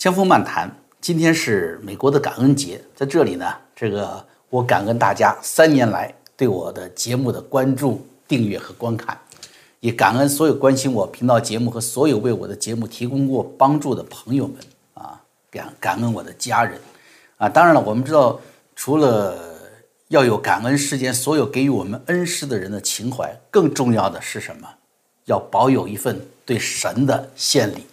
[0.00, 9.14] 江峰漫谈，今天是美国的感恩节，在这里呢，这个我感恩大家三年来对我的节目的关注、订阅和观看，
[9.80, 14.56] 也感恩所有关心我频道节目和所有为我的节目提供过帮助的朋友们
[14.94, 16.80] 啊，感感恩我的家人
[17.36, 17.46] 啊。
[17.46, 18.40] 当然了，我们知道，
[18.74, 19.36] 除了
[20.08, 24.66] 要有感恩世间所有给予我们恩师的人的情怀，更重要的是什么？
[25.26, 27.84] 要保有一份对神的献礼。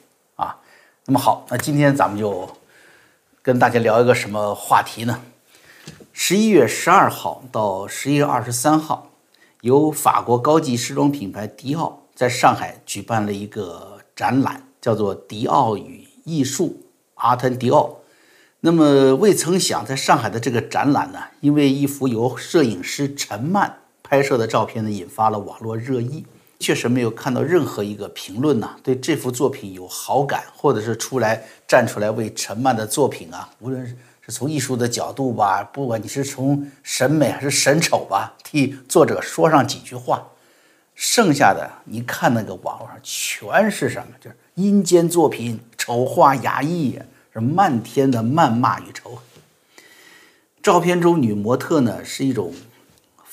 [1.09, 2.49] 那么好，那今天咱们就
[3.41, 5.21] 跟大家聊一个什么话题呢？
[6.11, 9.09] 十一月十二号到十一月二十三号，
[9.61, 16.65] 由法国高级时装品牌迪奥在上海举办了一个展览，叫做《迪奥与艺术》
[17.13, 17.99] 阿腾迪奥。
[18.59, 26.25] 那么未曾想，在上海的这个展览呢，因为一幅由摄影师陈曼拍摄的照片呢，引发了网络热议。
[26.59, 40.27] 确实没有看到任何一个评论呢，对这幅作品有好感，或者是出来站出来为陈曼的作品啊，无论是从艺术的角度吧，不管你是从审美还是审丑吧，替作者说上几句话。
[40.95, 44.07] 剩下的你看那个网络上全是什么？
[44.19, 46.99] 就是阴间作品、丑化雅意，
[47.31, 49.19] 是漫天的谩骂与仇恨。
[50.63, 52.51] 照片中女模特呢，是一种。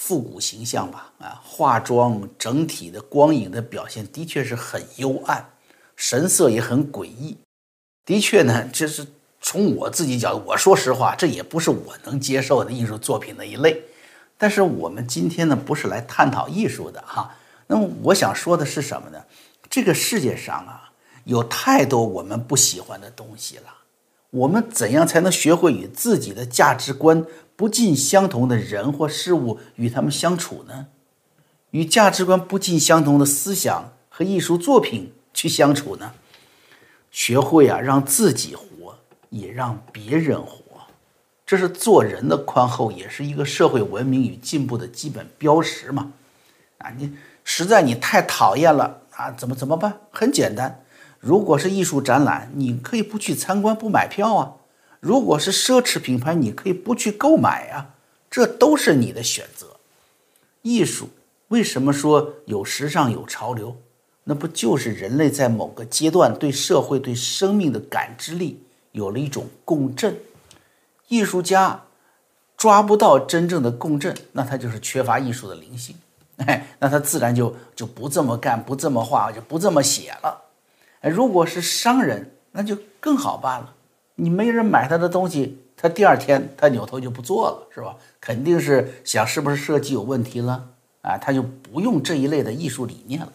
[0.06, 5.52] 复古形象吧，啊，化妆整体的光影的表现的确是很幽暗，
[5.97, 7.38] 神色也很诡异。
[8.05, 9.06] 的确呢，这是
[9.41, 13.82] 从我自己角度，我说实话，这也不是我能接受的艺术作品的一类。
[14.36, 17.34] 但是我们今天呢，不是来探讨艺术的哈。
[17.69, 19.25] 那么我想说的是什么呢？
[19.70, 20.92] 这个世界上啊，
[21.25, 23.75] 有太多我们不喜欢的东西了。
[24.35, 27.25] 我们怎样才能学会与自己的价值观？
[27.57, 30.87] 不尽相同的人或事物与他们相处呢？
[31.71, 36.15] 与价值观不尽相同的思想和艺术作品去相处呢？
[37.12, 38.99] 学会啊，让自己活，
[39.31, 40.81] 也让别人活，
[41.47, 46.12] 这是做人的宽厚，也是一个社会文明与进步的基本标识嘛。
[46.78, 50.00] 啊，你实在你太讨厌了啊，怎么怎么办？
[50.11, 50.84] 很简单，
[51.25, 54.57] 如果是艺术展览，你可以不去参观，不买票啊。
[55.01, 57.95] 如果是奢侈品牌，你可以不去购买啊，
[58.31, 59.69] 这都是你的选择。
[60.61, 61.09] 艺术
[61.49, 63.75] 为什么说有时尚有潮流？
[64.25, 68.62] 那不就是人类在某个阶段对社会对生命的感知力
[68.93, 70.15] 有了一种共振？
[71.09, 71.85] 艺术家
[72.56, 75.97] 抓不到真正的共振，那他就是缺乏艺术的灵性。
[76.37, 80.44] 哎，那他自然就就不这么干，不这么画，就不这么写了。
[81.10, 83.75] 如果是商人，那就更好办了。
[84.16, 87.97] 你没人买他的东西，他第二天他扭头就不做了，是吧？
[88.20, 90.69] 肯定是想是不是设计有问题了
[91.03, 91.19] 啊？
[91.19, 93.32] 他就不用这一类的艺术理念了。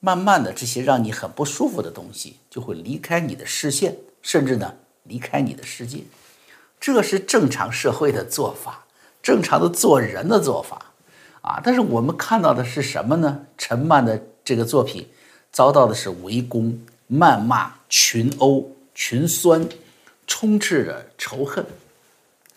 [0.00, 4.74] 慢慢的，这些让你很不舒服的东西就会离开你的视线，甚至呢
[5.04, 6.04] 离开你的世界。
[6.80, 8.84] 这是正常社会的做法，
[9.22, 10.92] 正常的做人的做法
[11.40, 11.60] 啊。
[11.62, 13.46] 但是我们看到的是什么呢？
[13.56, 15.08] 陈曼的这个作品
[15.56, 16.78] 遭到的是围攻、
[17.10, 18.70] 谩骂、群殴。
[18.98, 19.66] 群酸，
[20.26, 21.64] 充斥着仇恨，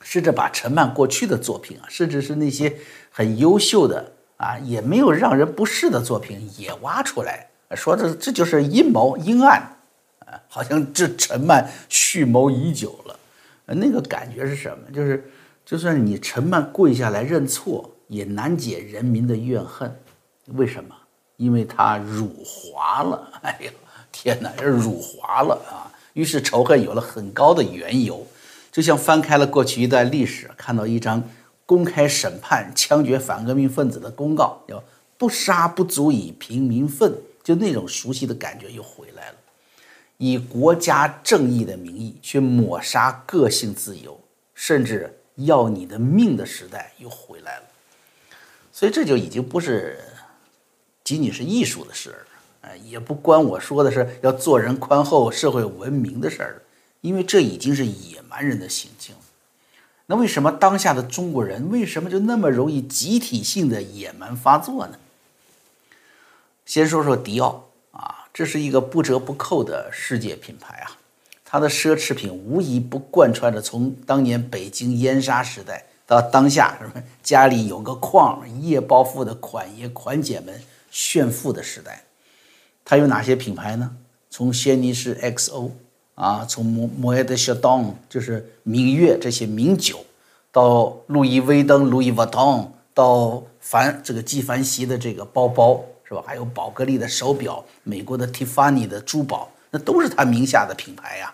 [0.01, 2.77] 甚至把陈曼过去的作品啊，甚至是那些
[3.09, 9.59] 很优秀的啊，也没有让人不适的作品也挖出来，说这这就是阴谋阴暗，
[10.19, 13.19] 啊，好像这陈曼蓄谋已久了，
[13.65, 14.91] 那个感觉是什么？
[14.93, 15.29] 就是
[15.65, 19.93] 就算你陈曼跪下来认错，也难解人民的怨恨。
[20.53, 20.95] 为什么？
[21.39, 23.31] 因为他辱华了。
[23.41, 23.71] 哎呀，
[24.11, 25.87] 天哪，这辱华了啊！
[26.13, 28.27] 于是仇恨有了很高的缘由，
[28.71, 31.23] 就像翻开了过去一段历史，看到一张
[31.65, 34.83] 公开审判枪决反革命分子的公告，叫
[35.17, 39.35] “不杀不足以平民愤”，就那种熟悉的感觉又回来了。
[40.17, 44.19] 以国家正义的名义去抹杀个性自由，
[44.53, 47.63] 甚至要你的命的时代又回来了。
[48.73, 49.97] 所以这就已经不是
[51.09, 52.27] 仅仅是艺术的事儿。
[52.61, 56.61] 哎，也不关我说的是要做人宽厚、社会文明的事儿，
[57.01, 59.15] 因为这已经是野蛮人的行径。
[60.05, 64.99] 那为什么当下的中国人为什么就那么容易集体性的野蛮发作呢？
[66.63, 70.91] 先说说迪奥啊，这是一个不折不扣的世界品牌啊，
[71.43, 82.03] 它的奢侈品无一不贯穿着从当年北京烟沙时代到当下什么家里有个矿一、夜暴富的款爷款姐们炫富的时代。
[82.83, 83.95] 它有哪些品牌呢？
[84.29, 85.71] 从轩尼诗 XO
[86.15, 90.05] 啊，从摩摩耶的小东，就是明月这些名酒，
[90.51, 96.23] 到路易威登、路易威登，到凡这个纪梵希的这个包包，是吧？
[96.25, 101.33] 还有宝格丽的手表，美国的蒂芙尼的珠宝，那都是他名下的品牌呀。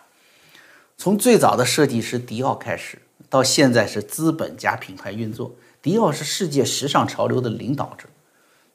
[0.97, 2.97] 从最早的设计师迪奥开始，
[3.29, 8.07] 到现在是资本加品牌运作，迪奥是世界时尚潮流的领导者。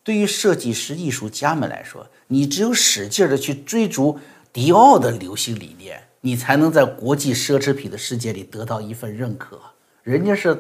[0.03, 4.19] 对于设计师、艺术家们来说，你只有使劲的去追逐
[4.53, 9.61] 迪奥的流行理念，你才能在国际奢侈品的世界里得到一份认可。
[10.03, 10.59] 人家是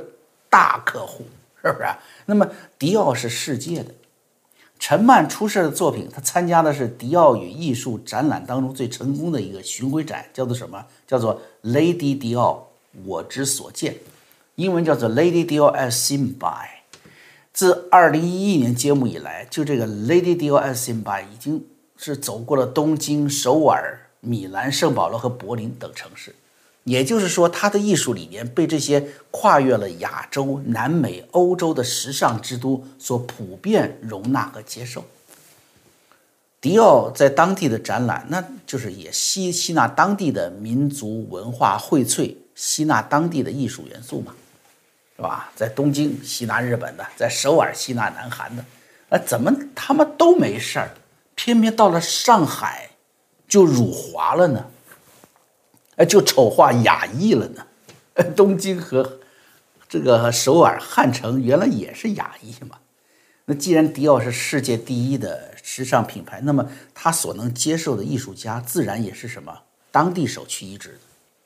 [0.49, 1.25] 大客户，
[1.63, 1.87] 是不是？
[2.27, 2.49] 那么
[2.79, 3.95] 迪奥是世界的。
[4.79, 10.85] 陈曼出事的作品，他参加的是迪奥与艺术展览当中最成功的一个巡回展，叫做什么？
[11.07, 12.61] 叫做 Lady Dior，
[13.05, 13.97] 我之所见，
[14.55, 16.80] 英文叫做 Lady Dior as seen by。
[17.52, 21.64] 自二零一一年揭幕以来，就这个 Lady Dior as seen by 已经
[21.97, 26.35] 是走过了东京、首尔、米兰、圣保罗和柏林等城市。
[26.85, 35.05] 也就是说，他的艺术理念被这些跨越了亚洲、南美、欧洲的时尚之都所普遍容纳和接受。
[36.58, 44.35] 迪奥在当地的展览，那就是也吸吸纳当地的民族文化荟萃，吸纳当地的艺术元素嘛，
[45.20, 45.52] 是吧？
[45.55, 48.64] 在东京吸纳日本的，在首尔吸纳南韩的，
[49.11, 50.90] 那怎么他们都没事儿，
[51.34, 52.88] 偏偏到了上海
[53.46, 54.64] 就辱华了呢？
[55.96, 57.67] 哎就丑化亚裔了呢？
[58.34, 59.20] 东京和
[59.90, 62.78] 这个首尔、汉城原来也是亚裔嘛。
[63.44, 70.99] 那既然迪奥是世界第一的时尚品牌，那么他所能接受的艺术家自然也是什么当地首屈一指的。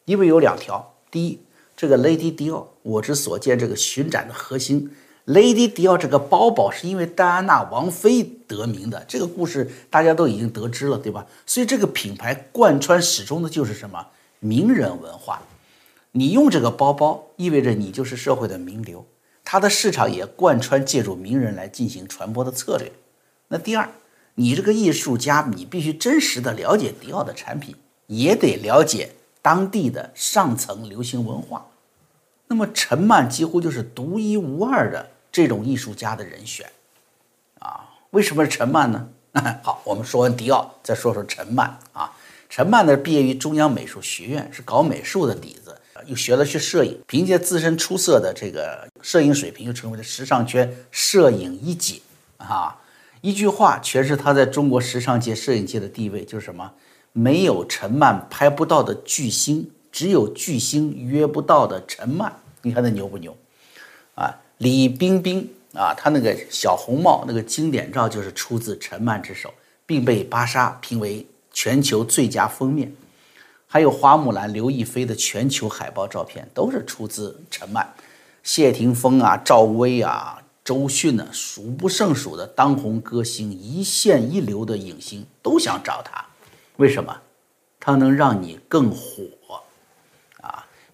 [0.04, 1.40] 因为有两条：第一，
[1.76, 4.90] 这个 Lady Dior，我之所见，这个巡展的核心
[5.26, 11.26] ，Lady Dior 这个包包是因为戴安娜王妃得名的，这个故事大家都已经得知了，对吧？
[11.46, 14.06] 所以这个品牌贯穿始终的就是什么？
[14.40, 15.40] 名人文化，
[16.12, 19.06] 你用这个包包，意味着你就是社会的名流。
[19.42, 22.92] 它的市场也贯穿借助名人来进行传播的策略。
[23.48, 23.88] 那第二，
[24.34, 27.74] 你这个艺术家，你必须真实的了解迪奥的产品，
[28.08, 31.66] 也得了解当地的上层流行文化。
[32.46, 36.66] 那么陈曼几乎就是独一无二的这种艺术家的人选
[37.58, 37.90] 啊？
[38.10, 39.08] 为什么是陈曼呢？
[39.62, 42.12] 好，我们说完迪奥，再说说陈曼啊。
[42.48, 45.76] 陈曼呢，毕业于中央美术学院，是搞美术的底子，
[46.06, 52.00] 又学了学摄影，凭借自身出色的这个摄影水平，又成为了时尚圈摄影一姐
[52.36, 52.78] 啊！
[53.22, 56.70] 一句话诠释他在中国时尚界、摄影界的地位，就是什么？
[57.10, 62.34] 没有陈曼拍不到的巨星，只有巨星约不到的陈曼。
[62.62, 63.36] 你看他牛不牛？
[64.16, 69.54] 啊，李冰冰啊，她那个小红帽那个经典照就是出自陈曼之手，
[69.86, 71.24] 并被芭莎评为。
[71.56, 72.92] 全球最佳封面，
[73.68, 77.94] 还有花木兰、刘亦菲的全球海报照片，都是出自陈曼。
[78.42, 86.26] 谢霆锋啊、赵薇啊、周迅呢，数不胜数的当红歌星、一线一流的影星都想找他。
[86.78, 87.20] 为什么？
[87.78, 89.22] 他能让你更火！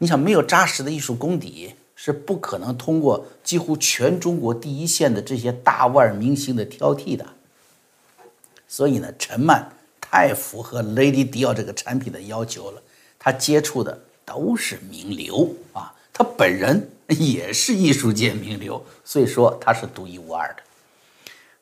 [0.02, 7.26] 你想，没有扎实的艺术功底，是不可能通过几乎全中国第一线的这些大腕明星的挑剔的。
[8.67, 9.70] 所以呢，陈曼。
[10.12, 12.82] 太符合 Lady Dior 这个产品的要求了，
[13.17, 20.62] 他接触的都是名流啊，他本人也是艺术界名流，所以说他是独一无二的。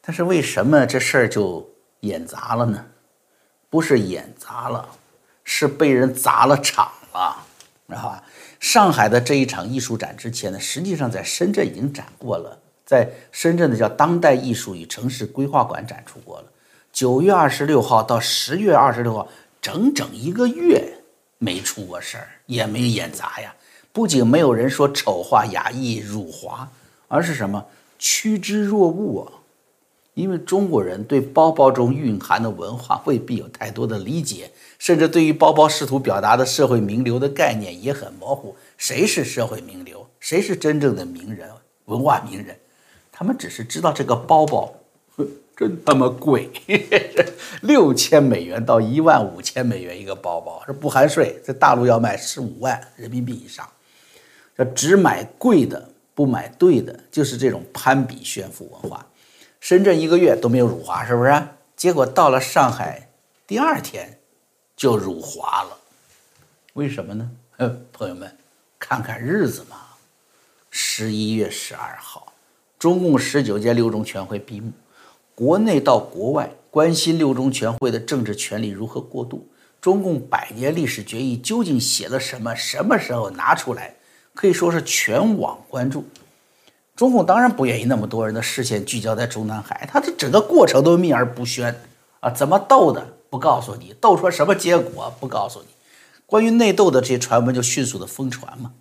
[0.00, 1.68] 但是为什么这事儿就
[2.00, 2.86] 演砸了呢？
[3.68, 4.88] 不是演砸了，
[5.44, 7.44] 是被人砸了场了，
[7.88, 8.22] 知道吧？
[8.60, 16.44] 上海的这一场艺术展之前呢，实际上在深圳已经展过了，在深圳的叫当代艺术与城市规划馆展出过了。
[16.92, 19.26] 九月二十六号到十月二十六号，
[19.62, 20.98] 整整一个月
[21.38, 23.54] 没出过事儿，也没演砸呀。
[23.90, 26.70] 不仅没有人说丑化雅裔、辱华，
[27.08, 27.64] 而是什么
[27.98, 29.32] 趋之若鹜啊！
[30.14, 38.56] 因为中国人对包包中蕴含的文化未必有太多的理解，甚至对于包包试图表达的社会名流的概念也很模糊。
[38.76, 40.08] 谁是社会名流？
[40.20, 41.50] 谁是真正的名人、
[41.84, 42.56] 文化名人？
[43.12, 44.72] 他们只是知道这个包包。
[45.56, 46.48] 真他妈贵，
[47.62, 53.68] 六千美元到一万五千美元一个包包，这不含税，在大陆要卖十五万人民币以上。
[54.56, 59.04] 叫只买贵的，不买对的，就是这种攀比炫富文化。
[59.58, 61.42] 深圳一个月都没有辱华，是不是？
[61.74, 63.08] 结果到了上海，
[63.44, 64.20] 第二天
[64.78, 65.76] 就辱华了。
[66.74, 67.28] 为什么呢？
[67.92, 68.32] 朋友们，
[68.78, 69.76] 看看日子嘛。
[70.70, 72.32] 十一月十二号，
[72.78, 74.70] 中共十九届六中全会闭幕。
[75.34, 79.48] 国内到国外关心六中全会的政治权力如何过渡，
[79.80, 82.54] 中共百年历史决议究竟写了什么？
[82.54, 83.96] 什么时候拿出来？
[84.32, 86.04] 可以说是全网关注。
[86.94, 91.74] 中共当然不愿意那么多人的视线聚焦在中南海，他这整个过程都秘而不宣
[92.20, 92.30] 啊！
[92.30, 95.66] 怎么斗的不告诉你，斗出什么结果不告诉你，
[96.26, 98.72] 关于内斗的这些传闻就迅速的疯传嘛。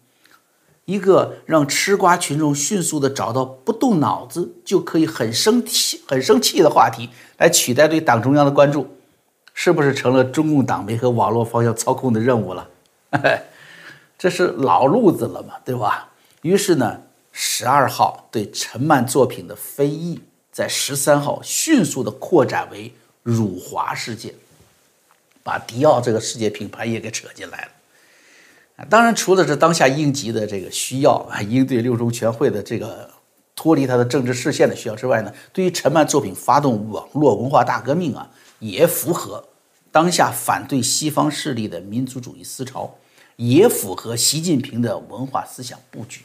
[0.86, 8.88] 一个让吃瓜群众迅速的找到不动脑子就可以很生气、很生气的话题来取代对党中央的关注，
[9.54, 12.70] 是不是成了中共党媒和网络方向操控的任务了？
[14.18, 16.10] 这是老路子了嘛，对吧？
[16.42, 17.02] 于是呢，
[17.34, 20.22] 十二号对陈漫作品的非议，
[20.54, 22.94] 在十三号迅速的扩展为
[23.28, 24.34] 辱华事件，
[25.44, 28.86] 把迪奥这个世界品牌也给扯进来了。
[28.90, 33.12] 当然，除了这当下应急的这个需要啊，应对六中全会的这个
[33.54, 39.44] 脱离他的政治视线的需要之外呢，对于陈漫作品发动网络文化大革命啊，也符合
[39.92, 42.96] 当下反对西方势力的民族主义思潮，
[43.36, 46.22] 也符合习近平的文化思想布局。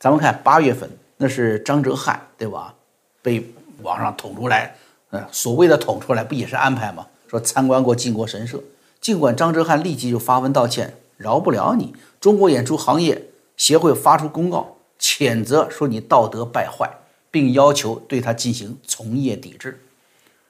[0.00, 2.74] 咱们看八月份，那是张哲瀚对吧？
[3.20, 3.44] 被
[3.82, 4.74] 网上捅出来，
[5.10, 7.06] 呃，所谓的捅出来不也是安排吗？
[7.28, 8.62] 说参观过靖国神社，
[9.00, 10.96] 尽管张哲瀚立即就发文道歉。
[11.18, 11.94] 饶不了你！
[12.20, 16.90] 中国演出行业协会发出公告，谴责说你道德败坏，
[17.30, 19.80] 并要求对他进行从业抵制。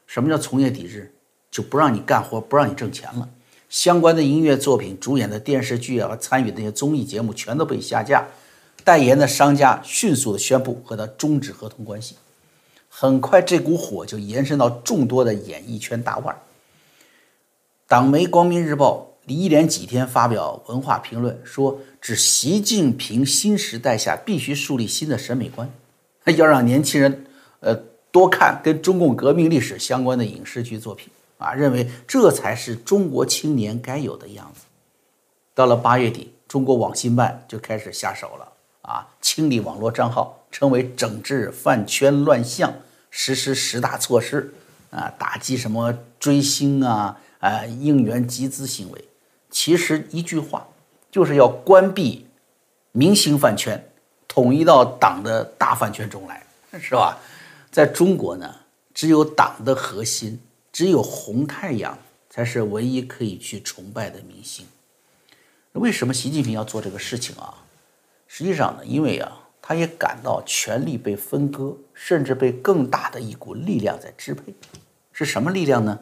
[0.09, 1.15] 什么叫从业抵制？
[1.53, 3.29] 就不让你干活，不让你挣钱了。
[3.69, 8.27] 相关的音乐作品、主演的电视剧啊，参与那些综艺节目全都被下架。
[8.83, 12.17] 代言的商家迅速的宣布和他终止合同关系。
[12.99, 16.35] 很快，这股火就延伸到众多的演艺圈大腕。
[17.87, 19.09] 党媒《光明日报》。
[19.29, 25.69] 一连几天发表文化评论，说指习近平新时代下必须树立新的审美观，
[26.37, 27.27] 要让年轻人
[27.59, 27.75] 呃
[28.13, 34.61] 多看跟中共革命历史相关的影视剧作品啊，认为这才是中国青年该有的样子。
[35.55, 42.73] 到了八月底，中国网信办就开始下手了啊，清理网络账号，称为整治饭圈乱象，
[43.19, 44.53] 实施十大措施
[44.91, 49.05] 啊，打击什么追星啊啊应援集资行为。
[49.51, 50.69] 其实一句话，
[51.11, 52.27] 就是要关闭
[52.93, 53.83] 明星饭圈，
[54.29, 56.47] 统一到党的大饭圈中来，
[56.79, 57.19] 是吧？
[57.71, 58.55] 在中国呢，
[58.93, 60.39] 只有党的核心，
[60.71, 64.67] 只有红太阳才是唯一可以去崇拜的明星。
[65.73, 67.65] 为什么习近平要做这个事情啊？
[68.29, 69.33] 实际上呢，因为啊，
[69.69, 74.55] 他也感到权力被分割，甚至被更大的一股力量在支配。
[75.13, 75.99] 是什么力量呢？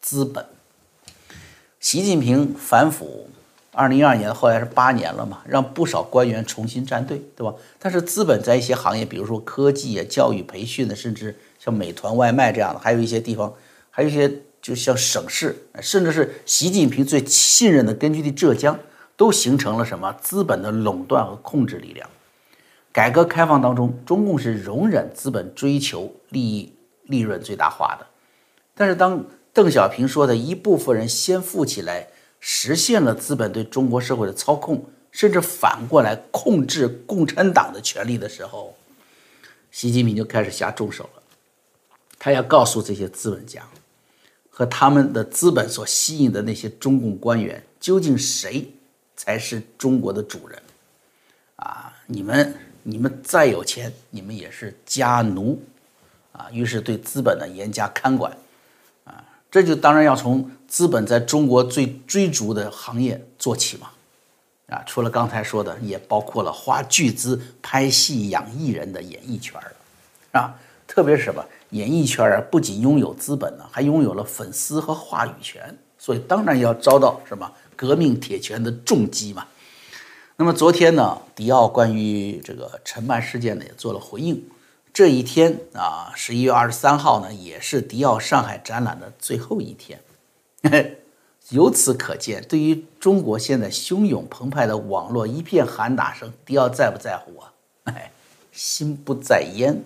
[0.00, 0.42] 资本。
[1.78, 3.28] 习近平反腐，
[3.72, 7.54] 二零一二年后来是八年了嘛，让不少官员重新站队，对吧？
[7.78, 13.52] 但是资本在一些行业，比如说科技啊、教育培训的，甚至像美团外卖这样的，还有一些地方，
[13.90, 18.78] 还有一些就像省市，甚至是习近平最信任的根据地浙江，
[19.14, 22.08] 都形成了什么资本的垄断和控制力量。
[22.92, 26.72] 改革开放当中，中共是容忍资本追求利益、
[27.04, 28.06] 利润最大化的，
[28.74, 32.08] 但是当邓小平说的一部分人先富起来，
[32.38, 38.76] 实现了资本对中国社会的操控，甚至反过来控制共产党的权利的时候，
[39.70, 41.22] 习近平就开始下重手了。
[42.18, 43.66] 他要告诉这些资本家
[44.48, 48.70] 和他们的资本所吸引的那些中共官员，究竟谁
[49.16, 50.62] 才是中国的主人？
[51.56, 55.62] 啊，你们你们再有钱，你们也是家奴
[56.32, 56.48] 啊！
[56.52, 58.32] 于是对资本呢严加看管。
[59.04, 63.90] 啊这就当然要从资本在中国最追逐的行业做起嘛，
[64.68, 70.54] 啊，除了刚才说的，也包括了花巨资拍戏养艺人的演艺圈儿，啊，
[70.86, 79.46] 特别是什么演艺圈啊，不仅拥有资本呢，还拥有了粉丝和话语权，所以当然要遭到什么革命铁拳的重击嘛。
[80.36, 84.42] 那么昨天呢，迪奥关于这个陈漫事件呢，也做了回应。
[84.92, 90.00] 这一天啊，十一月二十三号呢，也是迪奥上海展览的最后一天。
[91.50, 97.52] 由此可见，对于中国现在汹涌澎湃的网络一片喊打声，迪奥在不在乎啊？
[97.84, 98.10] 哎，
[98.52, 99.82] 心不在焉。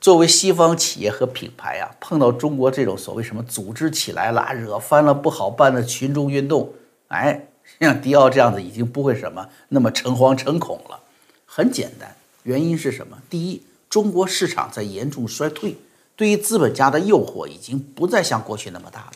[0.00, 6.72] 作为西方企业和品牌啊，碰到中国这种所谓什么组织起来了、惹翻了不好办的群众运动，
[7.08, 7.48] 哎，
[7.80, 11.00] 像迪奥这样子已经不会什么那么诚惶诚恐了。
[11.46, 13.18] 很简单，原因是什么？
[13.30, 13.62] 第一。
[13.90, 15.74] 中国市场在严重衰退，
[16.14, 19.12] 对于资本家的诱惑已经不再像过去那么大了。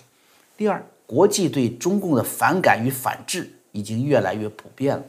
[0.57, 5.03] 第二，国际对中共的反感与反制已经越来越普遍了。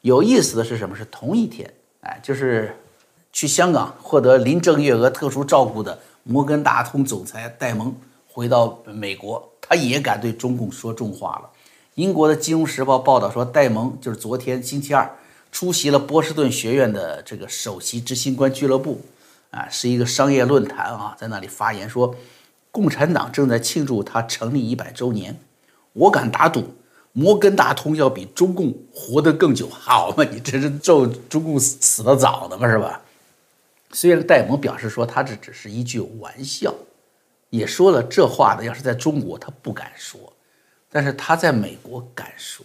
[0.00, 0.96] 有意思的是什么？
[0.96, 2.74] 是同一天，哎，就是
[3.30, 7.94] 去香港获得林郑月娥特殊照顾的摩根大通总裁戴蒙
[8.26, 11.50] 回到美国，他也敢对中共说重话了。
[11.94, 15.10] 英国的《金融时报》报道说，戴蒙就是昨天星期二。
[15.50, 19.02] 出席了波士顿学院的这个首席执行官俱乐部，
[19.50, 22.16] 啊，是一个商业论坛啊，在那里发言说，
[22.70, 25.38] 共产党正在庆祝它成立一百周年。
[25.92, 26.74] 我敢打赌，
[27.12, 30.24] 摩根大通要比中共活得更久，好嘛？
[30.24, 33.02] 你这是咒中共死死得早的嘛，是吧？
[33.92, 36.74] 虽然戴蒙表示说他这只是一句玩笑，
[37.50, 40.32] 也说了这话呢，要是在中国他不敢说，
[40.92, 42.64] 但是他在美国敢说。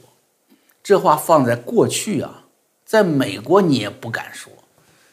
[0.83, 2.43] 这话放在过去啊，
[2.85, 4.51] 在美国你也不敢说。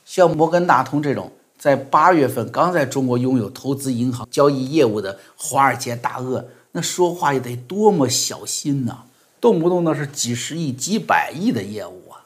[0.04, 9.04] 像摩根大通这种在八月份刚在中国拥有投资银行交易业务的华尔街大鳄，那说话也得多么小心呐！
[9.40, 12.21] 动不动那是几十亿、几百亿的业务啊。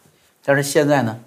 [0.44, 1.18] 但是现在呢，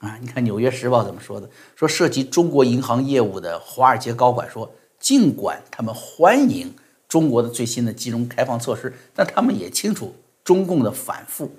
[0.00, 1.48] 啊，你看《纽约时报》怎么说的？
[1.76, 6.74] 说涉及中国银行业务的华尔街高管说，尽管他们欢迎
[7.10, 10.14] 中国的最新的金融开放措施，但他们也清楚
[10.44, 11.52] 中共的反复。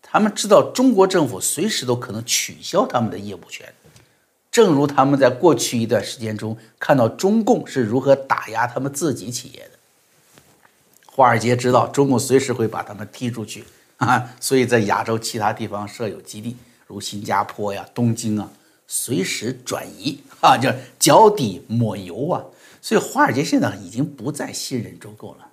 [0.00, 3.66] 他们知道中国政府随时都可能取消他们的业务权，
[4.52, 9.70] 正如他们在过去一段时间中看到中共是如何打压他们自己企业的。
[11.06, 13.64] 华尔街知道中共随时会把他们踢出去
[13.96, 18.48] 啊，所以在亚洲其他地方设有基地，如新加坡呀、东京啊，
[18.86, 22.44] 随时转移啊，叫脚底抹油啊。
[22.86, 25.48] 所以华尔街现在已经不再信任中共了。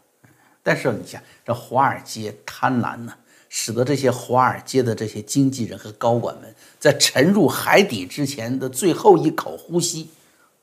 [0.61, 3.13] 但是你想，这华尔街贪婪呢？
[3.49, 10.11] 使得这些华尔街的这些经纪人和高管们，在沉入海底之前的最后一口呼吸，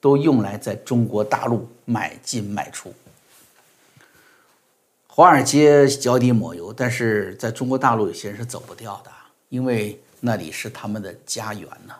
[0.01, 2.95] 都用来在中国大陆买进卖出。
[5.09, 9.11] 华尔街脚底抹油，但是在中国大陆有些人是走不掉的，
[9.49, 11.93] 因为那里是他们的家园呢。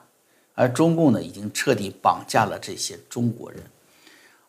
[0.55, 3.61] 而中共呢，已经彻底绑架了这些中国人。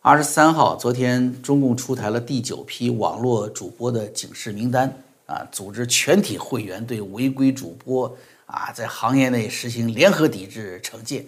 [0.04, 4.92] 二十三号，昨天中共出台了第九批网络主播的警示名单。
[5.26, 8.12] 啊，组织全体会员对违规主播
[8.44, 11.24] 啊，在行业内实行联合抵制惩戒。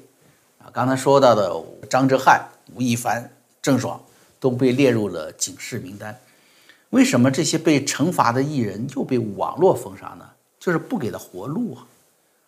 [0.59, 2.43] 啊，刚才说到的张哲瀚、
[2.75, 3.31] 吴亦凡、
[3.63, 4.03] 郑爽
[4.41, 6.19] 都被列入了警示名单。
[6.91, 10.29] 为什么这些被惩罚的艺人又被网络封杀呢？
[10.59, 11.87] 就是不给他活路啊！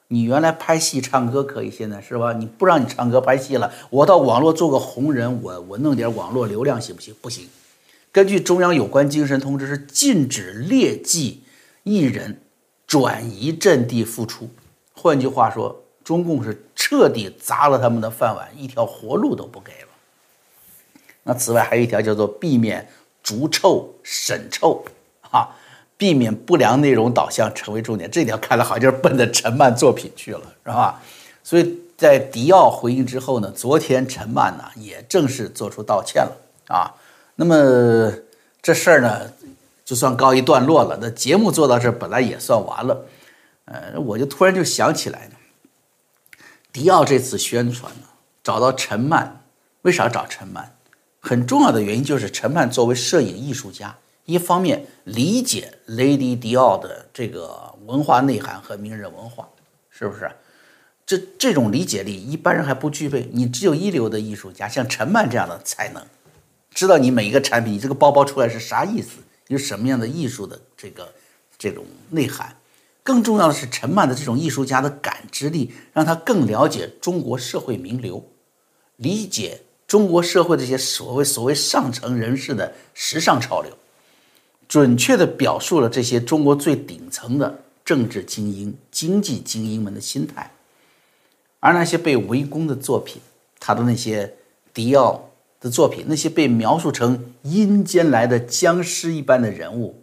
[0.08, 2.32] 你原来拍戏唱歌可以，现在是吧？
[2.32, 7.14] 你不让你唱歌拍戏了，我到网络做个红人，我我弄点网络流量行不行？
[7.20, 7.48] 不行。
[8.12, 11.42] 根据中央有关精神通知，是禁止劣迹。
[11.82, 12.40] 艺人
[12.84, 14.50] 转移阵地复出，
[14.92, 19.88] 换句话说，中共是彻底砸了他们的饭碗，一条活路都不给了。
[21.22, 22.88] 那此外还有一条叫做避免
[23.22, 24.84] 逐臭审臭，
[25.96, 28.10] 避免不良内容导向成为重点。
[28.10, 31.00] 这条看来好像就是奔着陈曼作品去了，是吧？
[31.42, 36.36] 所以在迪奥回应之后呢，昨天陈曼呢也正式做出道歉了
[36.68, 36.92] 啊。
[37.36, 38.12] 那么
[38.60, 39.32] 这事儿呢？
[39.84, 40.98] 就算告一段落了。
[41.00, 43.06] 那节目做到这本来也算完了，
[43.66, 45.36] 呃，我就突然就想起来呢，
[46.72, 48.08] 迪奥这次宣传呢，
[48.42, 49.44] 找到陈曼，
[49.82, 50.74] 为啥找陈曼？
[51.20, 59.48] 很重要的原因就是陈曼作为摄影艺术家，一方面理解 Lady 迪奥的这个文化内涵和名人文化，
[59.88, 60.30] 是不是？
[61.06, 66.04] 这这种理解力一般人还不具备，你只有一流的艺术家，像陈曼这样的才能
[66.74, 69.18] 知道你每一个产品，你这个包包出来是啥意思。
[69.46, 71.08] 有什么样的艺术的这个
[71.56, 72.56] 这种内涵？
[73.04, 78.28] 更重要的是，陈曼的这种艺术家的感知力，让他更了解中国社会名流，
[78.96, 83.78] 理解中国社会这些所谓所谓上层人士的时尚潮流，
[84.68, 90.50] 准确地表述了这些中国最顶层的政治精英、经济精英们的心态。
[91.60, 93.20] 而那些被围攻的作品，
[93.58, 94.34] 他的那些
[94.72, 95.22] 迪奥。
[95.58, 100.02] 的作品，那些被描述成阴间来的僵尸一般的人物，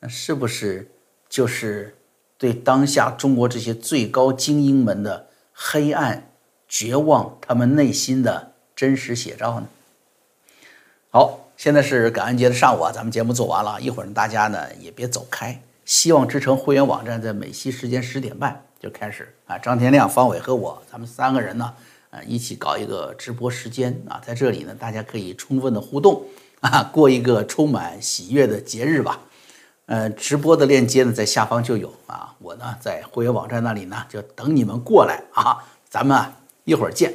[0.00, 0.90] 那是不是
[1.28, 1.94] 就是
[2.38, 6.30] 对当下中国这些最高精英们的黑暗、
[6.66, 9.68] 绝望，他们内心的真实写照呢？
[11.10, 15.60] 好，现在是感恩节的上午啊，咱们节目做完了，一会儿大家呢也别走开。
[15.84, 21.72] 希望之城会员网站在美西时间十点半就开始啊，张天亮、方伟和我，咱们三个人呢。
[22.10, 26.22] 呃，一起搞一个直播时间啊，在这里呢，大家可以充分的互动
[26.60, 29.20] 啊，过一个充满喜悦的节日吧。
[29.86, 35.58] 呃，直播的链接呢，在下方就有啊，我呢在会员网站那里呢，就等你们过来啊，
[35.90, 36.16] 咱们
[36.62, 37.14] 一会儿见。